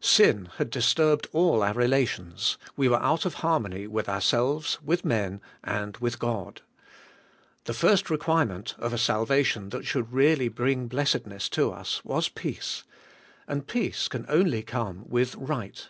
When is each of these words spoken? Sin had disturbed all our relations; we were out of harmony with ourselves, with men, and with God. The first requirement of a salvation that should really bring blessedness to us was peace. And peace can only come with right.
Sin 0.00 0.50
had 0.56 0.70
disturbed 0.70 1.28
all 1.32 1.62
our 1.62 1.72
relations; 1.72 2.58
we 2.76 2.88
were 2.88 3.00
out 3.00 3.24
of 3.24 3.34
harmony 3.34 3.86
with 3.86 4.08
ourselves, 4.08 4.82
with 4.82 5.04
men, 5.04 5.40
and 5.62 5.96
with 5.98 6.18
God. 6.18 6.62
The 7.62 7.74
first 7.74 8.10
requirement 8.10 8.74
of 8.78 8.92
a 8.92 8.98
salvation 8.98 9.68
that 9.68 9.86
should 9.86 10.12
really 10.12 10.48
bring 10.48 10.88
blessedness 10.88 11.48
to 11.50 11.70
us 11.70 12.04
was 12.04 12.28
peace. 12.28 12.82
And 13.46 13.68
peace 13.68 14.08
can 14.08 14.26
only 14.28 14.64
come 14.64 15.04
with 15.08 15.36
right. 15.36 15.88